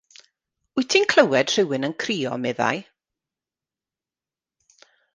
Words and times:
Wyt 0.75 0.89
ti'n 0.93 1.05
clywed 1.11 1.51
rhywun 1.55 1.87
yn 1.89 1.95
crio, 2.05 2.33
meddai. 2.43 2.77